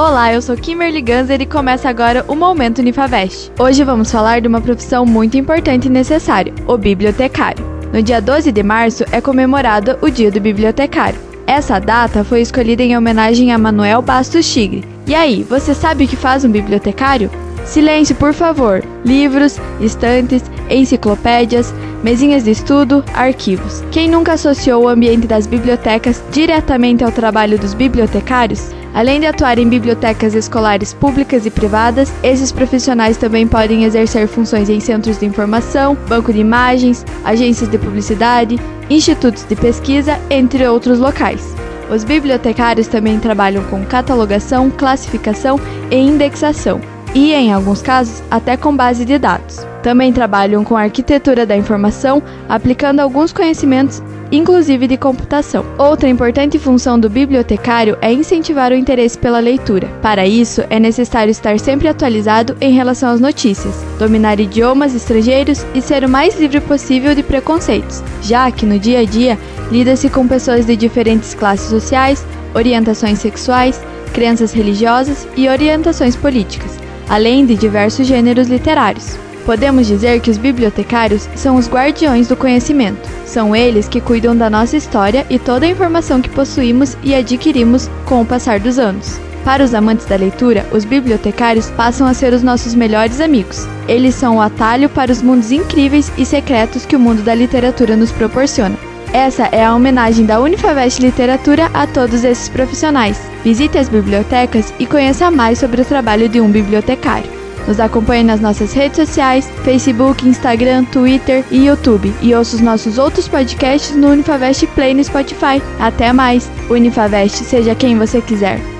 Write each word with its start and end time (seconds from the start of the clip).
Olá, 0.00 0.32
eu 0.32 0.40
sou 0.40 0.56
Kimberly 0.56 1.02
Ganzer 1.02 1.42
e 1.42 1.44
começa 1.44 1.88
agora 1.88 2.24
o 2.28 2.36
Momento 2.36 2.78
Unifavest. 2.78 3.50
Hoje 3.58 3.82
vamos 3.82 4.12
falar 4.12 4.40
de 4.40 4.46
uma 4.46 4.60
profissão 4.60 5.04
muito 5.04 5.36
importante 5.36 5.86
e 5.86 5.90
necessária, 5.90 6.54
o 6.68 6.78
bibliotecário. 6.78 7.66
No 7.92 8.00
dia 8.00 8.22
12 8.22 8.52
de 8.52 8.62
março 8.62 9.04
é 9.10 9.20
comemorado 9.20 9.98
o 10.00 10.08
Dia 10.08 10.30
do 10.30 10.40
Bibliotecário. 10.40 11.18
Essa 11.48 11.80
data 11.80 12.22
foi 12.22 12.42
escolhida 12.42 12.84
em 12.84 12.96
homenagem 12.96 13.52
a 13.52 13.58
Manuel 13.58 14.00
Bastos 14.00 14.48
Tigre. 14.48 14.84
E 15.04 15.16
aí, 15.16 15.42
você 15.42 15.74
sabe 15.74 16.04
o 16.04 16.08
que 16.08 16.14
faz 16.14 16.44
um 16.44 16.50
bibliotecário? 16.52 17.28
Silêncio, 17.64 18.14
por 18.14 18.32
favor. 18.32 18.84
Livros, 19.04 19.58
estantes, 19.80 20.44
enciclopédias, 20.70 21.74
mesinhas 22.04 22.44
de 22.44 22.52
estudo, 22.52 23.04
arquivos. 23.14 23.82
Quem 23.90 24.08
nunca 24.08 24.34
associou 24.34 24.84
o 24.84 24.88
ambiente 24.88 25.26
das 25.26 25.44
bibliotecas 25.44 26.22
diretamente 26.30 27.02
ao 27.02 27.10
trabalho 27.10 27.58
dos 27.58 27.74
bibliotecários? 27.74 28.77
Além 28.94 29.20
de 29.20 29.26
atuar 29.26 29.58
em 29.58 29.68
bibliotecas 29.68 30.34
escolares 30.34 30.92
públicas 30.92 31.46
e 31.46 31.50
privadas, 31.50 32.12
esses 32.22 32.50
profissionais 32.50 33.16
também 33.16 33.46
podem 33.46 33.84
exercer 33.84 34.26
funções 34.26 34.68
em 34.68 34.80
centros 34.80 35.18
de 35.18 35.26
informação, 35.26 35.96
banco 36.08 36.32
de 36.32 36.40
imagens, 36.40 37.04
agências 37.24 37.70
de 37.70 37.78
publicidade, 37.78 38.58
institutos 38.90 39.44
de 39.44 39.54
pesquisa, 39.54 40.18
entre 40.30 40.66
outros 40.66 40.98
locais. 40.98 41.54
Os 41.90 42.04
bibliotecários 42.04 42.86
também 42.86 43.18
trabalham 43.18 43.62
com 43.64 43.84
catalogação, 43.84 44.70
classificação 44.70 45.58
e 45.90 45.96
indexação, 45.96 46.80
e, 47.18 47.34
em 47.34 47.52
alguns 47.52 47.82
casos, 47.82 48.22
até 48.30 48.56
com 48.56 48.76
base 48.76 49.04
de 49.04 49.18
dados. 49.18 49.66
Também 49.82 50.12
trabalham 50.12 50.62
com 50.62 50.76
arquitetura 50.76 51.44
da 51.44 51.56
informação, 51.56 52.22
aplicando 52.48 53.00
alguns 53.00 53.32
conhecimentos 53.32 54.00
inclusive 54.30 54.86
de 54.86 54.98
computação. 54.98 55.64
Outra 55.78 56.06
importante 56.06 56.58
função 56.58 57.00
do 57.00 57.08
bibliotecário 57.08 57.96
é 58.02 58.12
incentivar 58.12 58.70
o 58.70 58.74
interesse 58.74 59.18
pela 59.18 59.38
leitura. 59.40 59.88
Para 60.02 60.26
isso, 60.26 60.62
é 60.68 60.78
necessário 60.78 61.30
estar 61.30 61.58
sempre 61.58 61.88
atualizado 61.88 62.54
em 62.60 62.74
relação 62.74 63.08
às 63.08 63.20
notícias, 63.20 63.74
dominar 63.98 64.38
idiomas 64.38 64.94
estrangeiros 64.94 65.64
e 65.74 65.80
ser 65.80 66.04
o 66.04 66.08
mais 66.10 66.38
livre 66.38 66.60
possível 66.60 67.14
de 67.14 67.22
preconceitos, 67.22 68.02
já 68.22 68.50
que 68.50 68.66
no 68.66 68.78
dia 68.78 69.00
a 69.00 69.04
dia 69.04 69.38
lida-se 69.72 70.10
com 70.10 70.28
pessoas 70.28 70.66
de 70.66 70.76
diferentes 70.76 71.34
classes 71.34 71.70
sociais, 71.70 72.22
orientações 72.54 73.18
sexuais, 73.18 73.80
crenças 74.12 74.52
religiosas 74.52 75.26
e 75.36 75.48
orientações 75.48 76.14
políticas, 76.14 76.78
além 77.08 77.46
de 77.46 77.54
diversos 77.54 78.06
gêneros 78.06 78.48
literários. 78.48 79.16
Podemos 79.44 79.86
dizer 79.86 80.20
que 80.20 80.30
os 80.30 80.36
bibliotecários 80.36 81.28
são 81.34 81.56
os 81.56 81.68
guardiões 81.68 82.28
do 82.28 82.36
conhecimento. 82.36 83.08
São 83.24 83.56
eles 83.56 83.88
que 83.88 84.00
cuidam 84.00 84.36
da 84.36 84.50
nossa 84.50 84.76
história 84.76 85.26
e 85.30 85.38
toda 85.38 85.64
a 85.64 85.70
informação 85.70 86.20
que 86.20 86.28
possuímos 86.28 86.98
e 87.02 87.14
adquirimos 87.14 87.88
com 88.04 88.20
o 88.20 88.26
passar 88.26 88.60
dos 88.60 88.78
anos. 88.78 89.18
Para 89.44 89.64
os 89.64 89.72
amantes 89.72 90.04
da 90.04 90.16
leitura, 90.16 90.66
os 90.70 90.84
bibliotecários 90.84 91.70
passam 91.70 92.06
a 92.06 92.12
ser 92.12 92.34
os 92.34 92.42
nossos 92.42 92.74
melhores 92.74 93.20
amigos. 93.20 93.66
Eles 93.88 94.14
são 94.14 94.36
o 94.36 94.40
atalho 94.42 94.90
para 94.90 95.10
os 95.10 95.22
mundos 95.22 95.50
incríveis 95.50 96.12
e 96.18 96.26
secretos 96.26 96.84
que 96.84 96.96
o 96.96 97.00
mundo 97.00 97.22
da 97.22 97.34
literatura 97.34 97.96
nos 97.96 98.12
proporciona. 98.12 98.76
Essa 99.18 99.46
é 99.50 99.64
a 99.64 99.74
homenagem 99.74 100.24
da 100.24 100.38
Unifavest 100.38 101.02
Literatura 101.02 101.68
a 101.74 101.88
todos 101.88 102.22
esses 102.22 102.48
profissionais. 102.48 103.20
Visite 103.42 103.76
as 103.76 103.88
bibliotecas 103.88 104.72
e 104.78 104.86
conheça 104.86 105.28
mais 105.28 105.58
sobre 105.58 105.82
o 105.82 105.84
trabalho 105.84 106.28
de 106.28 106.40
um 106.40 106.48
bibliotecário. 106.48 107.28
Nos 107.66 107.80
acompanhe 107.80 108.22
nas 108.22 108.40
nossas 108.40 108.72
redes 108.72 109.08
sociais, 109.08 109.50
Facebook, 109.64 110.24
Instagram, 110.26 110.84
Twitter 110.84 111.44
e 111.50 111.66
YouTube. 111.66 112.14
E 112.22 112.32
ouça 112.32 112.54
os 112.54 112.62
nossos 112.62 112.96
outros 112.96 113.26
podcasts 113.26 113.96
no 113.96 114.10
Unifavest 114.10 114.64
Play 114.68 114.94
no 114.94 115.02
Spotify. 115.02 115.60
Até 115.80 116.12
mais! 116.12 116.48
Unifavest, 116.70 117.42
seja 117.42 117.74
quem 117.74 117.98
você 117.98 118.20
quiser. 118.20 118.77